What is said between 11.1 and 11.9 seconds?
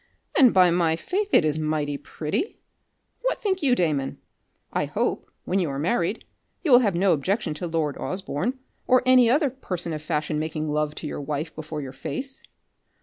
wife before